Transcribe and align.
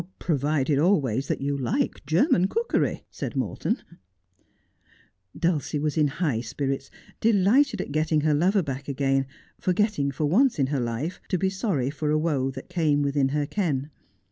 'Provided 0.17 0.79
always 0.79 1.27
that 1.27 1.41
you 1.41 1.55
like 1.55 2.03
German 2.07 2.47
cookery,' 2.47 3.05
said 3.11 3.35
Morton. 3.35 3.83
Dulcie 5.37 5.77
was 5.77 5.95
in 5.95 6.07
high 6.07 6.41
spirits, 6.41 6.89
delighted 7.19 7.79
at 7.81 7.91
getting 7.91 8.21
her 8.21 8.33
lover 8.33 8.63
back 8.63 8.87
again, 8.87 9.27
forgetting 9.59 10.09
for 10.09 10.25
once 10.25 10.57
in 10.57 10.65
her 10.73 10.79
life 10.79 11.21
to 11.29 11.37
be 11.37 11.51
sorry 11.51 11.91
for 11.91 12.09
a 12.09 12.17
woe 12.17 12.49
that 12.49 12.67
came 12.67 13.03
within 13.03 13.29
her 13.29 13.45
ken. 13.45 13.91